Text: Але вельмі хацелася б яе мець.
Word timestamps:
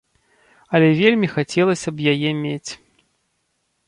Але 0.77 0.87
вельмі 1.01 1.27
хацелася 1.35 1.89
б 1.97 2.13
яе 2.13 2.31
мець. 2.39 2.71